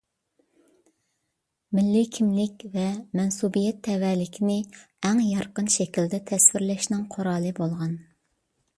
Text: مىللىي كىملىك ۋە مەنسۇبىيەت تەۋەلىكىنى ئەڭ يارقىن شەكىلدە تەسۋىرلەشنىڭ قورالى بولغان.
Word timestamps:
مىللىي 1.79 2.07
كىملىك 2.15 2.65
ۋە 2.77 2.87
مەنسۇبىيەت 3.21 3.79
تەۋەلىكىنى 3.91 4.59
ئەڭ 5.11 5.23
يارقىن 5.29 5.73
شەكىلدە 5.79 6.25
تەسۋىرلەشنىڭ 6.33 7.09
قورالى 7.17 7.59
بولغان. 7.63 7.99